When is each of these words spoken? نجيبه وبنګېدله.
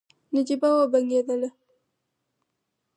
نجيبه 0.35 0.67
وبنګېدله. 0.79 1.49